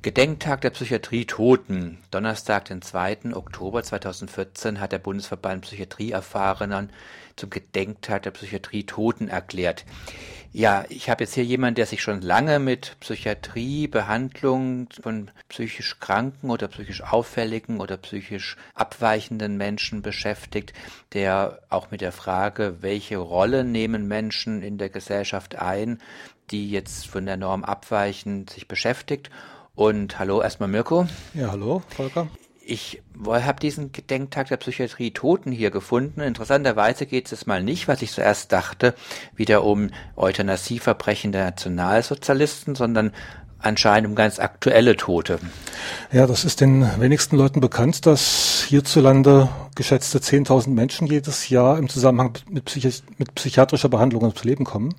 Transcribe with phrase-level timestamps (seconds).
[0.00, 1.98] Gedenktag der Psychiatrie Toten.
[2.12, 3.34] Donnerstag, den 2.
[3.34, 6.90] Oktober 2014 hat der Bundesverband Psychiatrieerfahrenen
[7.34, 9.84] zum Gedenktag der Psychiatrie Toten erklärt.
[10.52, 15.98] Ja, ich habe jetzt hier jemanden, der sich schon lange mit Psychiatrie, Behandlung von psychisch
[15.98, 20.74] kranken oder psychisch auffälligen oder psychisch abweichenden Menschen beschäftigt,
[21.12, 26.00] der auch mit der Frage, welche Rolle nehmen Menschen in der Gesellschaft ein,
[26.52, 29.28] die jetzt von der Norm abweichen, sich beschäftigt
[29.78, 31.06] und hallo erstmal Mirko.
[31.34, 32.26] Ja, hallo Volker.
[32.60, 36.20] Ich habe diesen Gedenktag der Psychiatrie Toten hier gefunden.
[36.20, 38.94] Interessanterweise geht es mal nicht, was ich zuerst dachte,
[39.36, 43.12] wieder um Euthanasieverbrechen der Nationalsozialisten, sondern
[43.60, 45.38] anscheinend um ganz aktuelle Tote.
[46.12, 51.88] Ja, das ist den wenigsten Leuten bekannt, dass hierzulande geschätzte 10.000 Menschen jedes Jahr im
[51.88, 54.94] Zusammenhang mit, Psychi mit psychiatrischer Behandlung ums Leben kommen.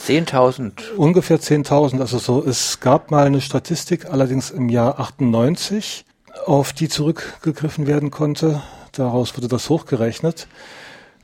[0.00, 0.92] 10.000?
[0.96, 2.00] Ungefähr 10.000.
[2.00, 6.04] Also so, es gab mal eine Statistik, allerdings im Jahr 98,
[6.44, 8.62] auf die zurückgegriffen werden konnte.
[8.92, 10.48] Daraus wurde das hochgerechnet.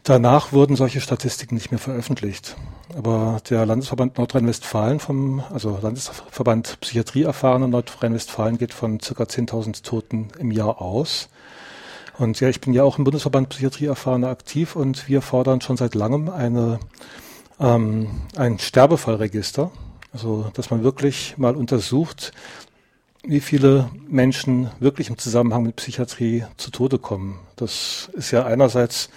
[0.05, 2.57] Danach wurden solche Statistiken nicht mehr veröffentlicht.
[2.97, 10.29] Aber der Landesverband Nordrhein-Westfalen vom, also Landesverband Psychiatrie erfahrene Nordrhein-Westfalen geht von circa 10.000 Toten
[10.39, 11.29] im Jahr aus.
[12.19, 15.77] Und ja, ich bin ja auch im Bundesverband Psychiatrie erfahrene aktiv und wir fordern schon
[15.77, 16.81] seit langem eine
[17.63, 19.71] ähm, ein Sterbefallregister,
[20.13, 22.33] also dass man wirklich mal untersucht,
[23.25, 27.39] wie viele Menschen wirklich im Zusammenhang mit Psychiatrie zu Tode kommen.
[27.57, 29.11] Das ist ja einerseits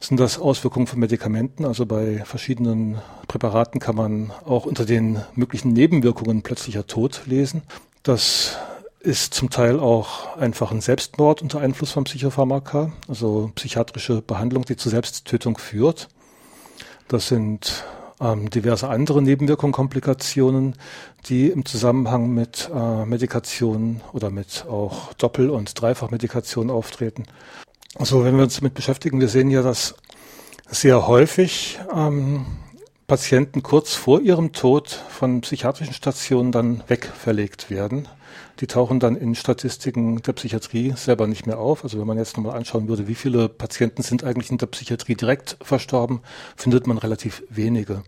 [0.00, 1.64] sind das Auswirkungen von Medikamenten.
[1.64, 2.98] Also bei verschiedenen
[3.28, 7.62] Präparaten kann man auch unter den möglichen Nebenwirkungen plötzlicher Tod lesen.
[8.02, 8.56] Das
[9.00, 14.76] ist zum Teil auch einfach ein Selbstmord unter Einfluss von Psychopharmaka, also psychiatrische Behandlung, die
[14.76, 16.08] zur Selbsttötung führt.
[17.08, 17.84] Das sind
[18.20, 20.76] ähm, diverse andere Nebenwirkungen, Komplikationen,
[21.26, 27.24] die im Zusammenhang mit äh, Medikationen oder mit auch Doppel- und Dreifachmedikationen auftreten.
[27.96, 29.94] Also wenn wir uns damit beschäftigen, wir sehen ja, dass
[30.68, 32.46] sehr häufig ähm,
[33.12, 38.08] Patienten kurz vor ihrem Tod von psychiatrischen Stationen dann wegverlegt werden
[38.60, 41.84] die tauchen dann in Statistiken der Psychiatrie selber nicht mehr auf.
[41.84, 45.14] Also wenn man jetzt nochmal anschauen würde, wie viele Patienten sind eigentlich in der Psychiatrie
[45.14, 46.20] direkt verstorben,
[46.56, 48.02] findet man relativ wenige.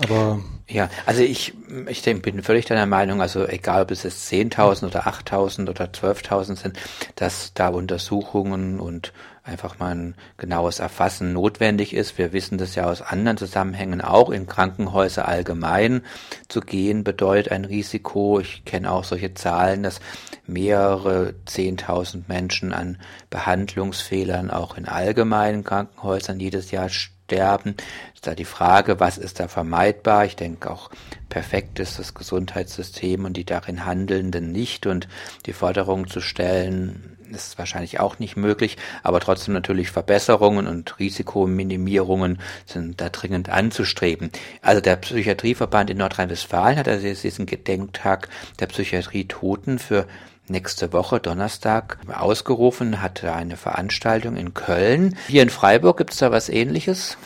[0.00, 1.52] Aber ja, also ich,
[1.88, 6.56] ich bin völlig deiner Meinung, also egal ob es jetzt 10.000 oder 8.000 oder 12.000
[6.56, 6.78] sind,
[7.16, 9.12] dass da Untersuchungen und
[9.44, 12.16] einfach mal ein genaues Erfassen notwendig ist.
[12.16, 14.30] Wir wissen das ja aus anderen Zusammenhängen auch.
[14.30, 16.02] In Krankenhäuser allgemein
[16.48, 18.38] zu gehen bedeutet ein Risiko.
[18.38, 20.00] Ich kenne auch solche Zahlen, dass
[20.46, 22.98] mehrere Zehntausend Menschen an
[23.30, 26.88] Behandlungsfehlern auch in allgemeinen Krankenhäusern jedes Jahr
[27.32, 27.76] sterben.
[28.14, 30.26] Ist da die Frage, was ist da vermeidbar?
[30.26, 30.90] Ich denke auch
[31.28, 35.08] perfekt ist das Gesundheitssystem und die darin Handelnden nicht und
[35.46, 42.38] die Forderung zu stellen, ist wahrscheinlich auch nicht möglich, aber trotzdem natürlich Verbesserungen und Risikominimierungen
[42.66, 44.30] sind da dringend anzustreben.
[44.60, 48.28] Also der Psychiatrieverband in Nordrhein-Westfalen hat also diesen Gedenktag
[48.60, 50.06] der Psychiatrie Toten für
[50.48, 55.16] nächste Woche Donnerstag ausgerufen, hat eine Veranstaltung in Köln.
[55.28, 57.16] Hier in Freiburg gibt es da was ähnliches?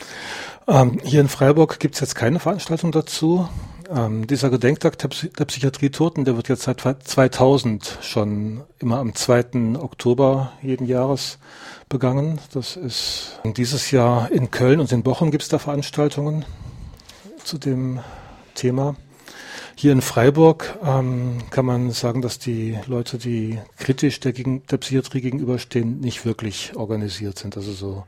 [0.67, 3.47] Ähm, hier in Freiburg gibt es jetzt keine Veranstaltung dazu.
[3.89, 8.97] Ähm, dieser Gedenktag der, Psy der Psychiatrie Toten, der wird jetzt seit 2000 schon immer
[8.97, 9.77] am 2.
[9.79, 11.37] Oktober jeden Jahres
[11.87, 12.39] begangen.
[12.53, 16.43] Das ist dieses Jahr in Köln und in Bochum gibt es da Veranstaltungen
[17.43, 17.99] zu dem
[18.55, 18.95] Thema.
[19.79, 24.77] Hier in Freiburg ähm, kann man sagen, dass die Leute, die kritisch der, gegen, der
[24.77, 27.55] Psychiatrie gegenüberstehen, nicht wirklich organisiert sind.
[27.55, 28.03] Also so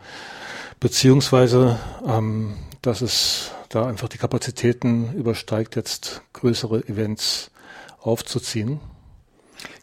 [0.79, 7.51] beziehungsweise ähm, dass es da einfach die Kapazitäten übersteigt, jetzt größere Events
[8.01, 8.79] aufzuziehen.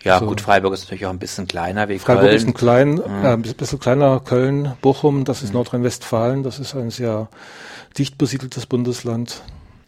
[0.03, 2.41] Ja, also, gut, Freiburg ist natürlich auch ein bisschen kleiner wie Freiburg Köln.
[2.41, 3.25] Freiburg ist ein klein, mhm.
[3.25, 5.59] äh, ein bisschen kleiner, Köln, Bochum, das ist mhm.
[5.59, 7.29] Nordrhein-Westfalen, das ist ein sehr
[7.97, 9.43] dicht besiedeltes Bundesland.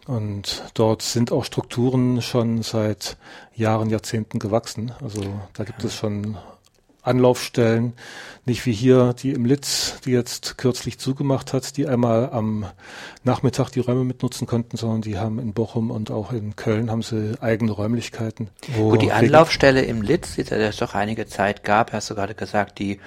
[0.08, 3.18] Und dort sind auch Strukturen schon seit
[3.54, 4.90] Jahren, Jahrzehnten gewachsen.
[5.02, 5.20] Also
[5.52, 6.38] da gibt es schon
[7.02, 7.92] Anlaufstellen,
[8.46, 12.64] nicht wie hier die im Litz, die jetzt kürzlich zugemacht hat, die einmal am
[13.22, 17.02] Nachmittag die Räume mitnutzen konnten, sondern die haben in Bochum und auch in Köln haben
[17.02, 18.48] sie eigene Räumlichkeiten.
[18.76, 22.34] Wo Gut, die Anlaufstelle im Litz, die es doch einige Zeit gab, hast du gerade
[22.34, 22.98] gesagt, die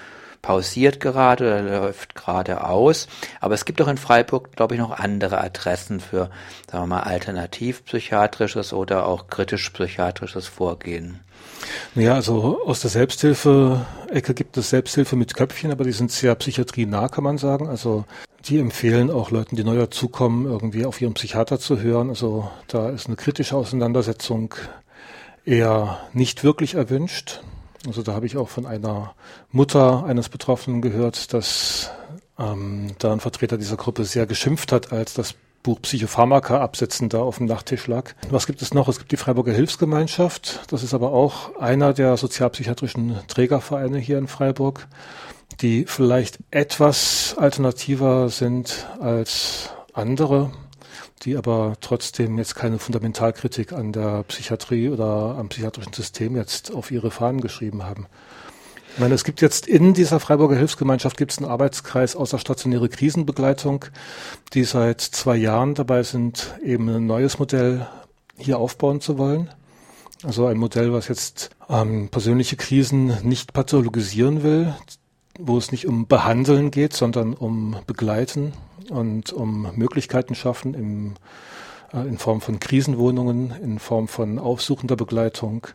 [0.41, 3.07] pausiert gerade oder läuft gerade aus.
[3.39, 6.29] Aber es gibt auch in Freiburg, glaube ich, noch andere Adressen für,
[6.69, 11.19] sagen wir mal, alternativpsychiatrisches oder auch kritisch-psychiatrisches Vorgehen.
[11.95, 17.09] Ja, also aus der Selbsthilfe-Ecke gibt es Selbsthilfe mit Köpfchen, aber die sind sehr psychiatrienah,
[17.09, 17.67] kann man sagen.
[17.67, 18.05] Also
[18.45, 22.09] die empfehlen auch Leuten, die neu dazukommen, irgendwie auf ihren Psychiater zu hören.
[22.09, 24.55] Also da ist eine kritische Auseinandersetzung
[25.45, 27.41] eher nicht wirklich erwünscht.
[27.85, 29.13] Also da habe ich auch von einer
[29.51, 31.91] Mutter eines Betroffenen gehört, dass
[32.37, 37.19] ähm, da ein Vertreter dieser Gruppe sehr geschimpft hat, als das Buch Psychopharmaka absetzen da
[37.19, 38.13] auf dem Nachttisch lag.
[38.29, 38.87] Was gibt es noch?
[38.87, 40.61] Es gibt die Freiburger Hilfsgemeinschaft.
[40.71, 44.87] Das ist aber auch einer der sozialpsychiatrischen Trägervereine hier in Freiburg,
[45.61, 50.51] die vielleicht etwas alternativer sind als andere,
[51.23, 56.91] die aber trotzdem jetzt keine Fundamentalkritik an der Psychiatrie oder am psychiatrischen System jetzt auf
[56.91, 58.07] ihre Fahnen geschrieben haben.
[58.93, 63.85] Ich meine, es gibt jetzt in dieser Freiburger Hilfsgemeinschaft gibt es einen Arbeitskreis außerstationäre Krisenbegleitung,
[64.53, 67.87] die seit zwei Jahren dabei sind, eben ein neues Modell
[68.37, 69.49] hier aufbauen zu wollen.
[70.23, 74.75] Also ein Modell, was jetzt ähm, persönliche Krisen nicht pathologisieren will,
[75.39, 78.53] wo es nicht um Behandeln geht, sondern um Begleiten
[78.91, 81.13] und um Möglichkeiten schaffen im,
[81.93, 85.67] äh, in Form von Krisenwohnungen, in Form von aufsuchender Begleitung,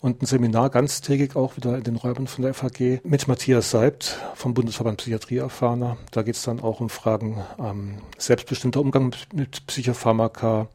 [0.00, 4.18] und ein Seminar ganztägig auch wieder in den Räumen von der FAG mit Matthias Seibt
[4.34, 5.96] vom Bundesverband Psychiatrie erfahrener.
[6.10, 10.68] Da geht es dann auch um Fragen ähm, selbstbestimmter Umgang mit, mit Psychopharmaka,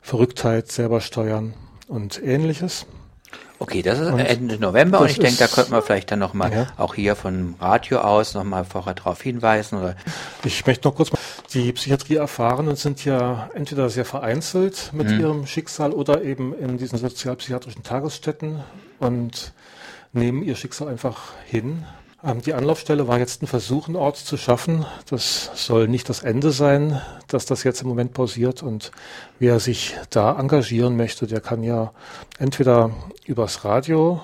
[0.00, 1.54] Verrücktheit, selber steuern
[1.88, 2.86] und ähnliches.
[3.60, 6.52] Okay, das ist und Ende November und ich denke, da könnte man vielleicht dann nochmal
[6.52, 6.66] ja.
[6.76, 9.78] auch hier von Radio aus nochmal vorher darauf hinweisen.
[9.78, 9.96] Oder
[10.44, 11.18] ich möchte noch kurz mal,
[11.52, 15.20] die Psychiatrie-Erfahrenen sind ja entweder sehr vereinzelt mit mhm.
[15.20, 18.62] ihrem Schicksal oder eben in diesen sozialpsychiatrischen Tagesstätten
[19.00, 19.52] und
[20.12, 21.84] nehmen ihr Schicksal einfach hin
[22.44, 24.84] die Anlaufstelle war jetzt ein Versuch, einen Ort zu schaffen.
[25.08, 28.62] Das soll nicht das Ende sein, dass das jetzt im Moment pausiert.
[28.62, 28.90] Und
[29.38, 31.92] wer sich da engagieren möchte, der kann ja
[32.38, 32.90] entweder
[33.26, 34.20] übers Radio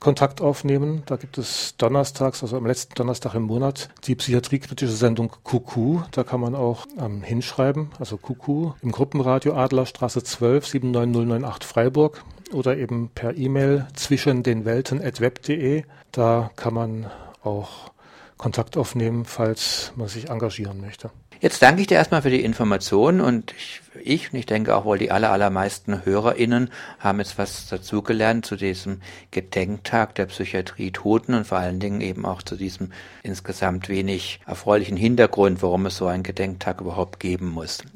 [0.00, 1.02] Kontakt aufnehmen.
[1.06, 6.00] Da gibt es donnerstags, also am letzten Donnerstag im Monat, die psychiatriekritische Sendung Kuku.
[6.12, 12.76] Da kann man auch ähm, hinschreiben, also Kuku im Gruppenradio Adlerstraße 12 79098 Freiburg oder
[12.76, 15.84] eben per E-Mail zwischen den Welten at web.de.
[16.12, 17.10] Da kann man
[17.46, 17.90] auch
[18.36, 21.10] Kontakt aufnehmen, falls man sich engagieren möchte.
[21.40, 24.86] Jetzt danke ich dir erstmal für die Informationen und ich, ich und ich denke auch
[24.86, 31.34] wohl die aller, allermeisten HörerInnen haben jetzt was dazugelernt zu diesem Gedenktag der Psychiatrie Toten
[31.34, 32.90] und vor allen Dingen eben auch zu diesem
[33.22, 37.84] insgesamt wenig erfreulichen Hintergrund, warum es so einen Gedenktag überhaupt geben muss.